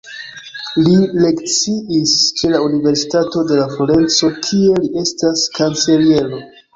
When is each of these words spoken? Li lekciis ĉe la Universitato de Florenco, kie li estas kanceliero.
Li 0.85 0.93
lekciis 1.25 2.13
ĉe 2.39 2.49
la 2.53 2.61
Universitato 2.67 3.43
de 3.51 3.57
Florenco, 3.73 4.31
kie 4.47 4.79
li 4.87 4.89
estas 5.03 5.45
kanceliero. 5.59 6.41